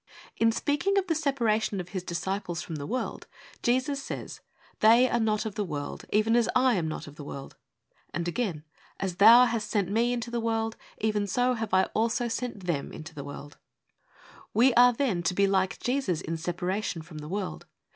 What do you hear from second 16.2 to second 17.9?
in separation from the world.